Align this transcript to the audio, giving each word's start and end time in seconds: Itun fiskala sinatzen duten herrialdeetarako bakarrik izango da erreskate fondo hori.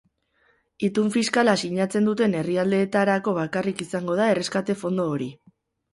Itun 0.87 1.11
fiskala 1.15 1.53
sinatzen 1.67 2.09
duten 2.09 2.33
herrialdeetarako 2.39 3.35
bakarrik 3.39 3.85
izango 3.89 4.19
da 4.21 4.31
erreskate 4.37 4.81
fondo 4.85 5.11
hori. 5.15 5.29